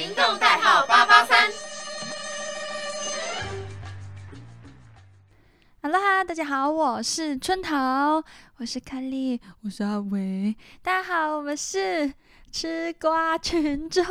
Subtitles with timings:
[0.00, 1.52] 行动代号八八三。
[5.82, 8.24] Hello 哈，大家好，我是春桃，
[8.56, 12.14] 我是凯莉，我是阿伟，大家好，我们是
[12.50, 14.02] 吃瓜群众。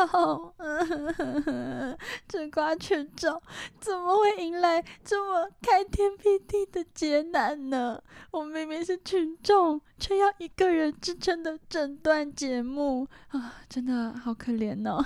[2.29, 3.41] 吃瓜群众
[3.79, 7.99] 怎么会迎来这么开天辟地的劫难呢？
[8.29, 15.03] 我明明是群众，却要一个人支撑的整段节目啊，真的好可怜哦。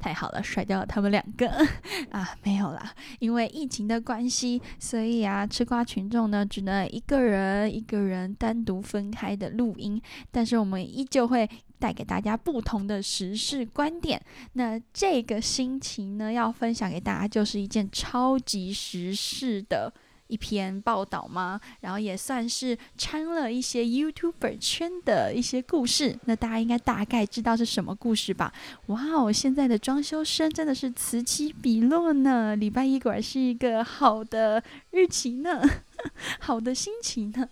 [0.00, 1.46] 太好了，甩掉了他们两个
[2.10, 2.34] 啊！
[2.42, 10.00] 没有啦，因为疫情的关系，所以啊，吃瓜群众呢只能一个人一个人单独分开的录音，
[10.30, 14.20] 但是我们依旧会带给大家不同的时事观点。
[14.54, 19.92] 那这个星期呢，要分享给大家就是一件超级时事的。
[20.30, 21.60] 一篇报道吗？
[21.80, 26.18] 然后也算是掺了一些 YouTuber 圈的一些故事。
[26.26, 28.52] 那大家应该大概知道是什么故事吧？
[28.86, 32.54] 哇哦，现在的装修声真的是此起彼落呢。
[32.56, 35.60] 礼拜一果然是一个好的日期呢，
[36.38, 37.48] 好的心情呢。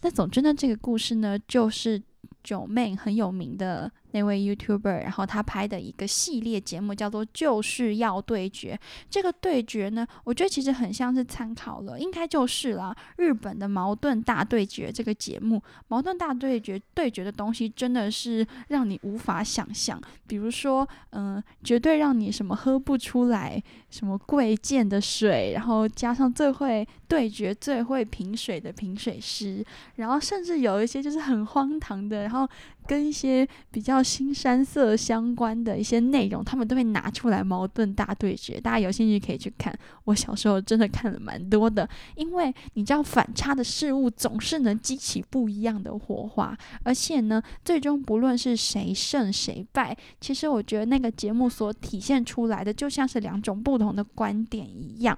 [0.00, 2.02] 那总之呢，这个故事呢，就是
[2.42, 3.92] 九妹很有名的。
[4.12, 8.74] 那位 YouTuber，然后他拍的一个系列节目叫做《就是要对决》。
[9.10, 15.62] 这个对决呢，我觉得其实很像是参考了，应该就是啦，日本的矛盾大对决这个节目。
[15.88, 29.62] 矛盾大对决对决的东西真的是让你无法想象，比如说，嗯，绝对让你什么喝不出来，什么贵贱的水，然后加上最会对决、最会评水的评水师，
[29.96, 32.48] 然后甚至有一些就是很荒唐的，然后。
[32.84, 38.60] 跟一些比较新山色相关的一些内容，他们都会拿出来矛盾大对决。
[38.60, 39.72] 大家有兴趣可以去看。
[40.06, 55.16] 我小时候真的看了蛮多的，因为你知道反差的事物总是能激起不一样的火花，而且呢，最终不论是谁胜谁败，其实我觉得那个节目所体现出来的就像是两种不同的观点一样。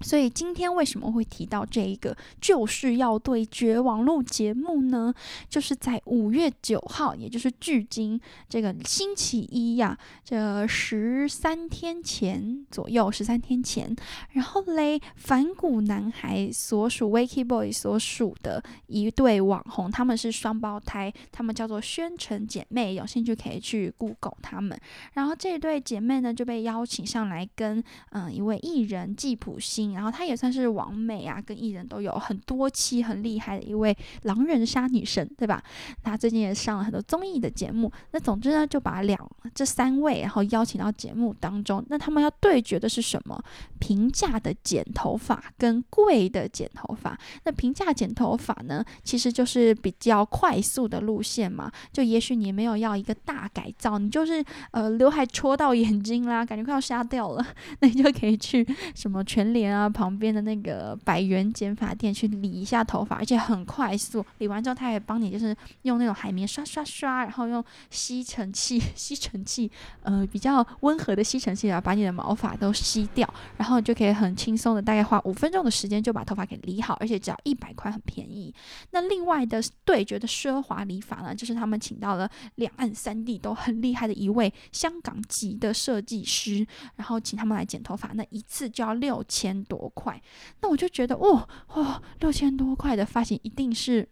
[0.00, 5.12] 所以今天为什么会提到这一个就是要对决网络节目呢？
[5.48, 8.18] 就是在五月九号，也就是距今
[8.48, 13.94] 这个星期一呀，这十三天前左右，十三天前，
[14.30, 24.78] 然后嘞，反骨男孩所属 Wakey Boy 所属的一对网红，他们是双胞胎，他们叫做宣城姐妹，有兴趣可以去 Google 他们。
[25.14, 29.89] 然后这对姐妹呢就被邀请上来跟嗯一位艺人季普星。
[29.94, 35.62] 然后她也算是王美啊，跟艺人都有很多期，很厉害的一位狼人杀女神，对吧？
[36.02, 37.90] 她最近也上了很多综艺的节目。
[38.12, 39.18] 那总之呢，就把两
[39.54, 41.84] 这三位然后邀请到节目当中。
[41.88, 43.42] 那他们要对决的是什么？
[43.78, 47.18] 平价的剪头发跟贵的剪头发。
[47.44, 51.70] 那平价剪头发呢，其实就是比较快速的路线嘛。
[51.92, 57.46] 就也许你没有要一个大改造，你就是呃刘海戳到眼睛啦，感觉快要瞎掉了，
[57.80, 59.79] 那你就可以去什么全脸啊。
[59.80, 64.24] 啊，旁边的那个百元剪发店去理一下头发，而且很快速。
[64.38, 69.70] 理完之后，他也帮你就是用那种海绵刷刷刷，然后用吸尘器、 吸尘器，
[70.02, 73.26] 呃，比较温和的吸尘器啊，把你的毛发都吸掉，
[73.56, 78.52] 然后就可以很轻松的，大概花五分钟的时间就把头发给理好，而且只要一百块，很便宜。
[78.90, 89.50] 那另外的对决的奢华理发呢，就是他们请到了两岸三地都很厉害的一位香港籍的设计师，然后请他们来剪头发，那一次就要六千。
[89.70, 90.20] 多块，
[90.60, 94.06] 那我就觉得，哦，哦，六千多块的发型一定是。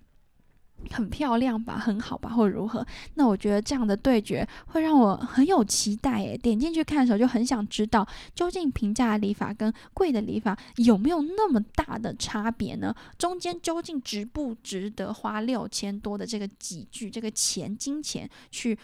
[0.90, 2.86] 很漂亮吧，很好吧，或者如何？
[3.14, 6.38] 那我觉得这样的对决会让我很有期待诶。
[6.38, 12.94] 点进去看的时候就很想知道，究竟平价的理发跟贵的理发有没有那么大的差别呢？
[13.18, 18.78] 中间究竟值不值得花六千多的这个几句这个钱金钱去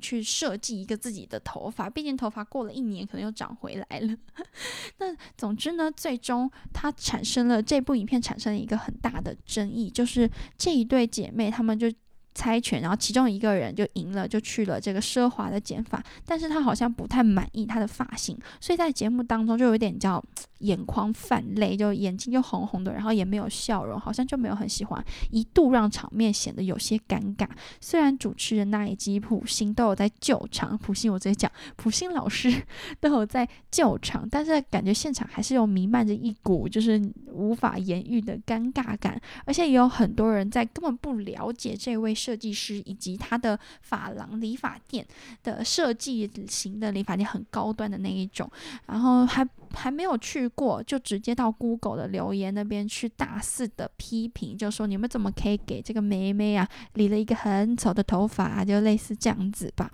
[0.00, 1.90] 去设计一个自己的头发？
[1.90, 4.16] 毕竟头发过了一年可能又长回来了。
[4.98, 11.23] 那总之呢，最终它产生了这部影片产生了一个很大的争议，就是这一对姐。
[11.24, 11.90] 姐妹，她们就
[12.34, 20.22] 猜拳，然后其中一个人就赢了，就去了这个奢华的剪发，但是他好像不太满意他的发型，所以在节目当中就有点叫。
[20.60, 27.46] 眼眶泛泪，就眼睛就红红的，然后也没有笑容，好像就没有很喜欢，一度让场面显得有些尴尬。
[27.82, 32.50] 虽然主持人那一集普星都有在救场，普星我直接讲，普星老师
[32.98, 45.06] 都有在救场，但是感觉现场还是有弥漫着一股就是无法言喻的尴尬感，而且也有很多人在根本不了解这位设计师以及他的发廊理发店
[45.42, 48.50] 的设计型的理发店，很高端的那一种，
[48.86, 59.90] 然后还还没有去过，就直接到 Google 的留言那边去大肆的批评，就说你们怎么可以给这个妹妹啊理了一个很丑的头发，啊，就类似这样子吧。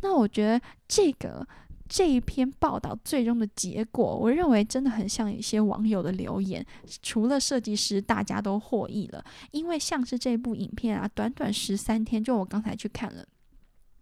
[0.00, 1.46] 那我觉得这个。
[1.88, 6.64] 这一篇报道最终的结果，我认为真的很像一些网友的留言。
[7.02, 13.26] 除了设计师，大家都获益了，因为像是这部影片啊，短短十三天，就我刚才去看了，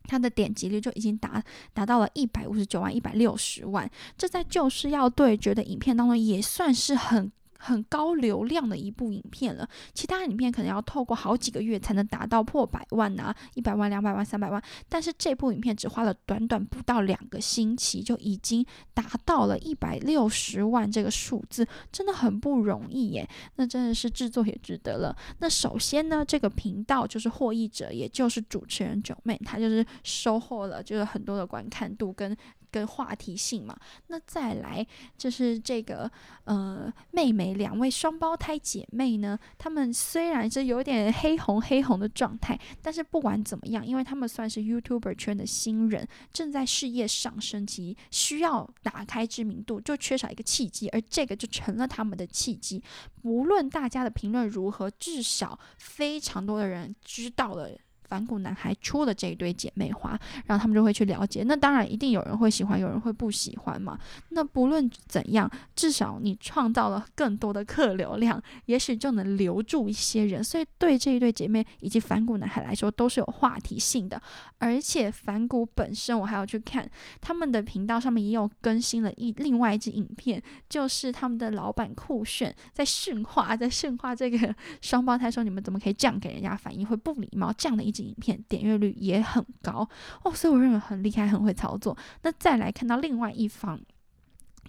[0.05, 1.43] 它的点击率就已经达
[1.73, 7.33] 达到了一百五十九万、一百六十万，这在就是要对决的影片当中也算是很。
[7.65, 23.29] 很高流量的一部影片了，其他影片可能要透过好几个月才能达到破百万啊，一百万、两百万、三百万，但是这部影片只花了短短不到两个星期，就已经达到了一百六十万这个数字，真的很不容易耶。
[23.55, 25.17] 那真的是制作也值得了。
[25.39, 32.37] 那首先呢，这个频道就是获益者，也就是主持人九妹，她就是收获了就是很多的观看度跟。
[32.73, 33.79] 跟话题性嘛，
[34.09, 34.85] 那再来
[35.19, 36.11] 就是这个
[36.45, 52.83] 呃妹妹两位双胞胎姐妹呢，她们虽然是有点黑红黑红的状态，但是不管怎么样，因为她们算是 YouTuber 圈的新人，正在事业上升期，需要打开知名度，就缺少一个契机，而这个就成了他们的契机。
[53.23, 57.69] 无论大家的评论如何，至少非常多的人知道了。
[58.09, 61.43] 反骨男孩出了这一对姐妹花，然后他们就会去了解。
[61.47, 63.99] 那当然一定有人会喜欢，有人会不喜欢嘛。
[64.31, 70.45] 那不论怎样，至少你创造了更多的客流量，也许就能留住一些人。
[70.45, 74.21] 所以对这一对姐妹以及反骨男孩来说，都是有话题性的。
[74.59, 76.87] 而且反骨本身，我还要去看
[77.21, 86.87] 他们的频道上面也有更新了一另外一支影片，就是他们的老板酷炫在训话，在训话这个双胞胎说：“你们怎么可以这样给人家反应？
[86.87, 88.02] 会不礼貌。”这样的一支。
[88.03, 89.89] 影片点阅率也很高
[90.25, 91.97] 哦，所以我认为很厉害，很会操作。
[92.23, 93.81] 那再来看到另外一方，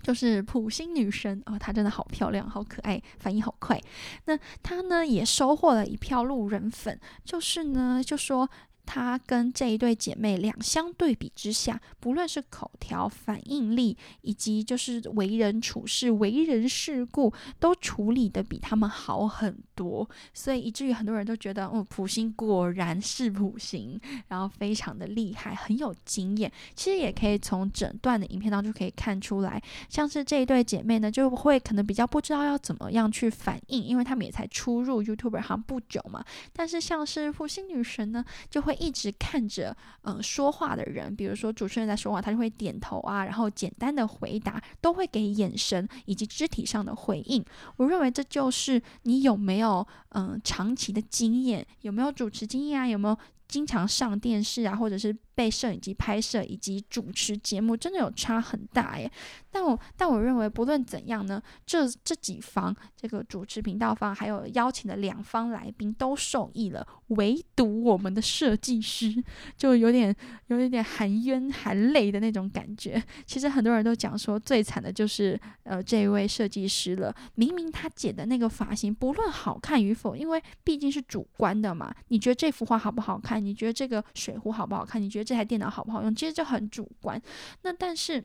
[0.02, 3.80] 就是普星女神哦，她真的好漂亮，好可爱，反应好快。
[4.26, 8.50] 那她呢也收获了一票路人粉，就是呢就说。
[8.86, 20.08] 她跟这一对姐妹两相对比之下，不论是口条、反应力，以及就是为人处事、为人世故，都处理的比他们好很多。
[20.34, 26.52] 所以以至于很多人都觉得，哦，普星果然是普星，然后非常的厉害，很有经验。
[26.76, 36.24] 其实也可以从整段的影片当中可以看出来，像是这一对姐妹呢，就会可能比较不知道要怎么样去反应，因为他们也才初入 YouTube 行不久嘛。
[36.52, 38.73] 但是像是普星女神呢，就会。
[38.76, 47.44] 一直看着嗯说话的人，比如说主持人在说话，他就会点头啊，然后简单的回答，都会给眼神以及肢体上的回应。
[47.78, 53.18] 我认为这就是你有没有嗯长期的经验，有没有主持经验啊，有没有
[53.48, 55.16] 经常上电视啊，或者是。
[55.36, 59.12] 被摄影机拍摄以及主持节目，真的有差很大耶。
[59.52, 69.24] 但我但我认为，不论怎样呢，这这几方这个主持频道方还有邀请的两方来宾都受益了，唯独我们的设计师
[69.58, 70.16] 就有点
[70.48, 73.02] 有一点含冤含泪的那种感觉。
[73.26, 77.16] 其实很多人都讲说，最惨的就是呃这位设计师了。
[77.36, 81.94] 明明他剪的那个发型不论好看与否，因为毕竟是主观的嘛。
[82.08, 83.44] 你觉得这幅画好不好看？
[83.44, 85.02] 你觉得这个水壶好不好看？
[85.02, 85.23] 你觉？
[85.24, 86.14] 这台电脑好不好用？
[86.16, 87.22] 其实就很主观。
[87.62, 88.24] 那但是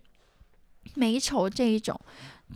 [0.94, 1.98] 美丑这一种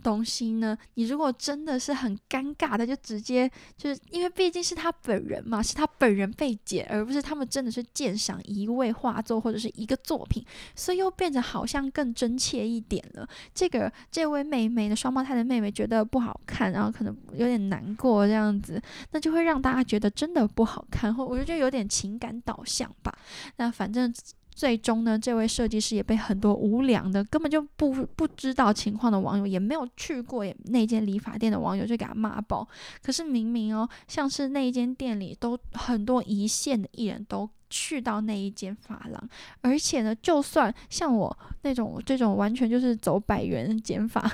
[0.01, 10.43] 东西呢，你如果真的是很尴尬的，就直接就是因为毕竟是他本人嘛，是他本人被剪，而不是他们真的是鉴赏一位画作或者是一个作品，
[10.75, 13.27] 所以又变得好像更真切一点了。
[13.53, 18.81] 这个这位妹妹的双胞胎的妹妹觉得不好看，然后可能有点难过这样子，
[19.11, 23.13] 那就会让大家觉得真的不好看，或我觉得有点情感导向吧。
[23.57, 24.13] 那反正。
[24.55, 32.67] 最终呢，这位设计师也被很多无良的、根本就不不知道情况的网友，也没有去过那间理发店的网友，就给他骂爆。
[33.01, 39.29] 可是明明哦，像是那一间店里都很多一线的艺人都去到那一间发廊，
[39.61, 44.31] 而且呢，就算像我那种这种完全就是走百元减法。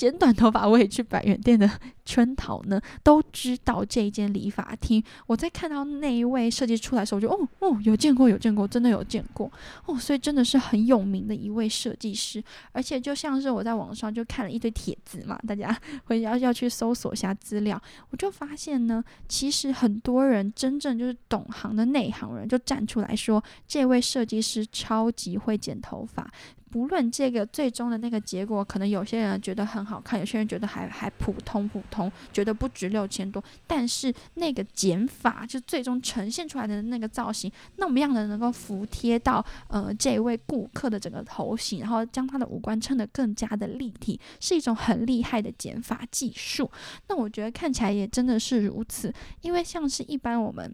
[0.00, 1.70] 剪短头发，我也去百元店的
[2.06, 5.04] 圈淘呢，都知道这一间理发厅。
[5.26, 9.52] 我在看到那一位设计出来的时候，我就哦哦，有见过，有见过，真的有见过
[9.84, 12.42] 哦，所以真的是很有名的一位设计师。
[12.72, 17.78] 而且就像是我在网上就看了一堆帖子嘛，大家会要要去搜索一下资料，
[18.08, 26.32] 我就发现呢，其实很多人真正就是懂行的内行人就站出来说，这位设计师超级会剪头发。
[26.70, 33.42] 不论这个最终的那个结果，可能有些人觉得很好看，有些人觉得还还普通普通，觉得不值六千多。
[33.66, 46.70] 但是那个减法，就最终呈现出来的那个造型，那么样的能够服贴到呃这位顾客的整个头型，然后将他的五官撑得更加的立体，是一种很厉害的减法技术。
[47.08, 49.12] 那我觉得看起来也真的是如此，
[49.42, 50.72] 因为像是一般我们。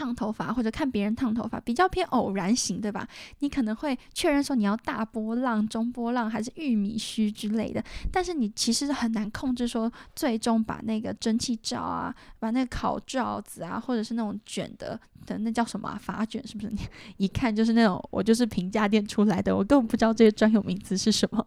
[0.00, 3.06] 烫头发或者看别人烫头发比较偏偶然型，对吧？
[3.40, 14.98] 你可能会确认说你要大波浪、中波浪还是玉米须之类的，但是你其实很难控制说最终把那个蒸汽罩啊、把那个烤罩子啊，或者是那种卷的。
[15.26, 16.70] 的那叫什么发卷是不是？
[16.70, 16.80] 你
[17.18, 21.44] 一看就是那种，我就是平价店出来的，我根本不知道这些专有名词是什么。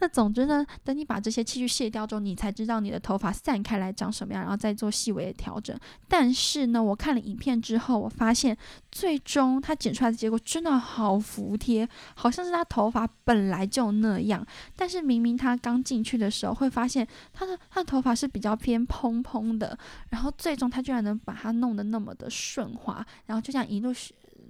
[0.00, 5.78] 那总之呢，等你把这些器具卸掉之后，你才知道你的头发散开来长什么样，然后再做细微的调整。
[6.08, 8.56] 但是呢，我看了影片之后，后我发现
[8.92, 14.46] 最终他剪出来的结果真的好服帖，好像是他头发本来就那样。
[14.76, 19.78] 但是明明他刚进去的时候会发现他的他的头发是比较偏蓬蓬的，
[20.10, 23.04] 然后最终他居然能把它弄得那么的顺滑。
[23.26, 23.92] 然后就这样一路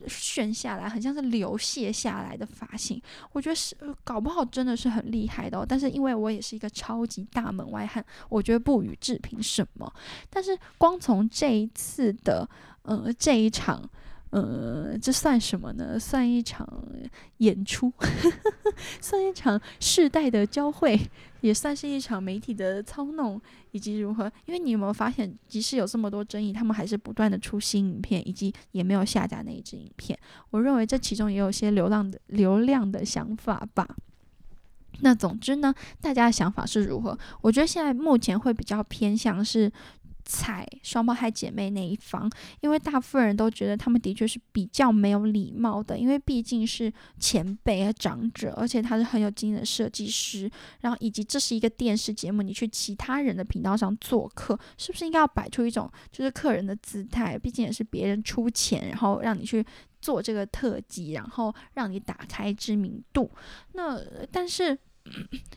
[0.07, 3.01] 旋下来，很像是流泻下来的发型。
[3.33, 3.75] 我觉得是
[4.05, 5.65] 搞不好真的是很厉害的哦。
[5.67, 9.91] 但是因为我也是一个超级大门外汉，我觉得不予置评什么。
[10.29, 12.49] 但是光从这一次的
[12.85, 13.83] 呃这一场。
[14.31, 15.97] 呃，这算什么呢？
[15.97, 16.69] 算一场
[17.37, 17.93] 演出，
[19.01, 20.99] 算一场世代的交汇，
[21.41, 24.25] 也算是一场媒体的操弄，以及如何？
[24.47, 30.19] 因为你有没有发现，即使有这么多争议，他们还是不断的出新影片，以及也没有下架那一支影片。
[30.51, 33.89] 我认为这其中也有些流浪的流量的想法吧。
[34.99, 37.17] 那总之呢，大家的想法是如何？
[37.41, 39.71] 我觉得现在目前会比较偏向是。
[40.25, 50.51] 踩双胞胎姐妹那一方，因为大部分人都觉得他们的确是比较没有礼貌的，因为毕竟是前辈和长者，而且他是很有经验的设计师，
[50.81, 57.39] 然后以及这是一个电视节目，你去其他人的频道上做客，是不是应该要摆出一种就是客人的姿态？
[57.39, 59.65] 毕竟也是别人出钱，然后让你去
[60.01, 63.31] 做这个特辑，然后让你打开知名度。
[63.73, 64.01] 那
[64.33, 64.79] 但是。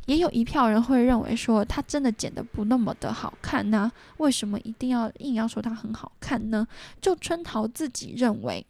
[0.06, 3.92] 也有一票人会认为说他真的剪得不那么的好看呢？
[4.18, 6.68] 为什么一定要硬要说他很好看呢？
[7.02, 8.66] 就春桃自己认为，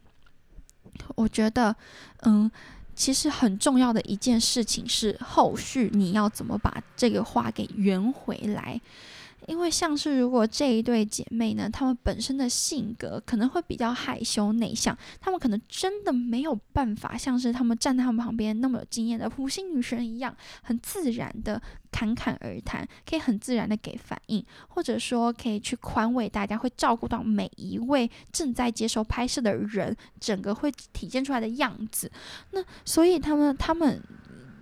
[1.15, 1.75] 我觉得，
[2.22, 2.50] 嗯，
[2.96, 8.79] 其实很重要的一件事情是后续你要怎么把这个话给圆回来。
[9.46, 32.12] 因为像是如果这一对姐妹呢，她们本身的性格可能会比较害羞内向，她们可能真的没有办法像是她们站在她们旁边那么有经验的普星女神一样，很自然的侃侃而谈，可以很自然的给反应，或者说可以去宽慰大家，会照顾到每一位正在接受拍摄的人，整个会体现出来的样子。
[32.51, 34.01] 那所以他们他们。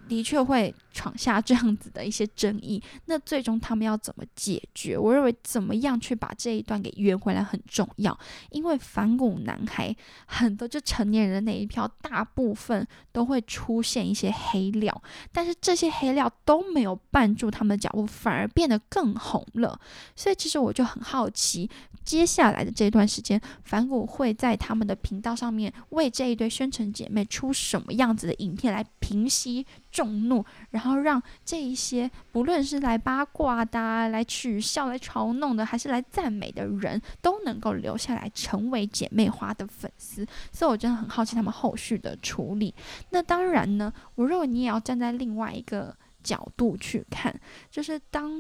[0.08, 4.98] 的确会闯下这样子的一些争议，那最终他们要怎么解决？
[4.98, 8.18] 我认为怎么样去把这一段给圆回来很重要，
[8.50, 9.94] 因为反骨男孩
[10.26, 19.78] 很多就成年人的那一票，大部分都会出现一些黑料，但是这些黑料都没有绊住他们的脚步，反而变得更红了。
[20.16, 21.70] 所以其实我就很好奇，
[22.06, 29.66] 接下来的这段时间，反骨会在他们的频道上面为这一对宣城姐妹出什么样子的影片来平息。
[29.96, 40.24] 众怒，然后然后让这一些不论是来八卦的、来取笑、来嘲弄的，还是来赞美的人，都能够留下来成为姐妹花的粉丝。
[40.52, 42.72] 所以我真的很好奇他们后续的处理。
[43.10, 47.36] 那当然呢，我认为你也要站在另外一个角度去看，
[47.72, 48.32] 就是当。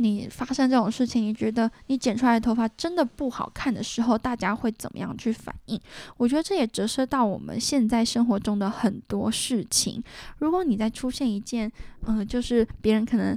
[0.00, 5.80] 你发生这种事情，你觉得你剪出来的头发真的不好看的时候，大家会怎么样去反应？
[6.16, 10.02] 我觉得这也折射到我们现在生活中的很多事情。
[10.38, 11.70] 如果你在出现一件，
[12.06, 13.36] 嗯，就是别人可能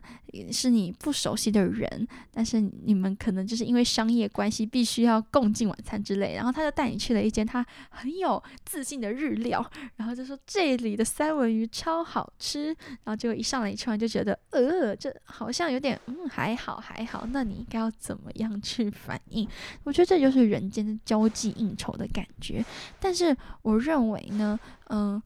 [0.52, 16.51] 是你不熟悉的人，但是你们可能就是因为商业关系必须要共进晚餐之类，然后他就带你去了一间他很有自信的日料，然后就说这里的三文鱼超好吃，然后结果一上来你吃完就觉得，呃，这好像有点，嗯，还。
[16.52, 19.48] 还好还好，那你应该要怎么样去反应？
[19.84, 22.64] 我觉得这就是人间的交际应酬的感觉。
[23.00, 25.22] 但是我认为呢，嗯。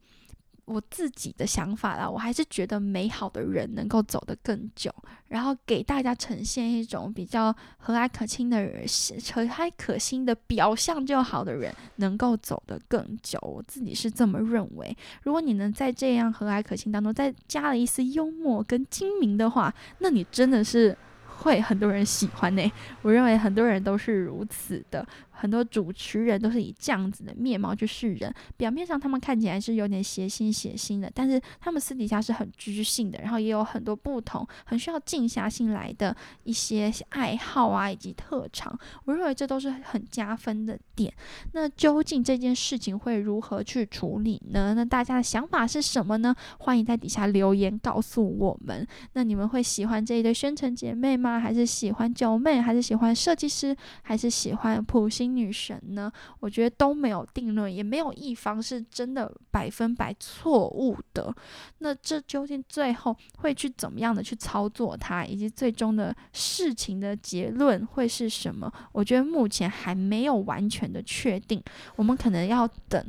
[0.68, 4.92] 我自己的想法啦，我还是觉得美好的人能够走得更久，
[5.28, 8.84] 然后给大家呈现一种比较和蔼可亲的人，
[9.32, 13.38] 和蔼可亲的表象就好的人能够走得更久。
[13.44, 14.98] 我自己是这么认为。
[15.22, 20.98] 如果你能在这样和蔼可亲当中再加了一丝幽默跟精明的话，那你真的是。
[21.38, 36.16] 会很多人喜欢呢，我认为很多人都是如此的，很多主持人都是以这样子的面貌去示人，表面上他们看起来是有点邪心邪心的，但是他们私底下是很知性的，然后也有很多不同、很需要静下心来的
[36.46, 38.78] 一些爱好啊，以及特长。
[39.04, 41.14] 我认为这都是很加分的点。
[41.52, 44.74] 那究竟这件事情会如何去处理呢？
[44.74, 46.34] 那大家的想法是什么呢？
[46.60, 48.88] 欢迎在底下留言告诉我们。
[49.14, 51.25] 那你们会喜欢这一对宣城姐妹吗？
[51.26, 52.62] 吗还是喜欢九妹？
[52.62, 53.76] 还是喜欢设计师？
[54.04, 56.12] 还是喜欢普星女神呢？
[56.40, 61.34] 我觉得都没有定论，也没有一方是真的百分百错误的。
[61.80, 68.72] 那这究竟最后会去怎么样的去操作它，以及最终的事情的结论会是什么？
[68.92, 71.62] 我觉得目前还没有完全的确定，
[71.96, 73.04] 我们可能要等。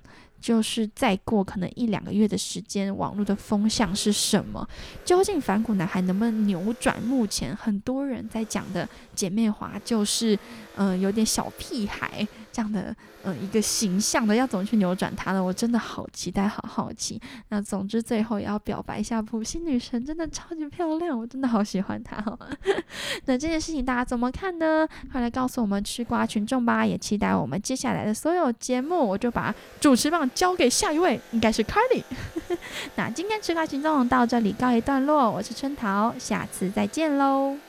[0.46, 4.64] 就是再过可能一两个月的时间，网络的风向是什么？
[5.04, 10.38] 究竟反骨男孩能不能扭转目前很多人在讲的姐妹花，就是
[10.76, 12.24] 嗯有点小屁孩
[12.56, 15.44] 这样的嗯一个形象的，要怎么去扭转它呢？
[15.44, 17.20] 我真的好期待，好好奇。
[17.50, 22.38] 那总之最后也要表白一下，普星女神真的超级漂亮，我真的好喜欢她哦。
[23.26, 24.88] 那这件事情大家怎么看呢？
[25.12, 26.86] 快来告诉我们吃瓜群众吧！
[26.86, 30.16] 也期待我们接下来的所有节目，我就把主持棒。
[30.34, 32.02] 交给下一位，应该是 Carly。
[32.96, 37.65] 那今天吃瓜群众到这里告一段落，我是春桃，下次再见喽。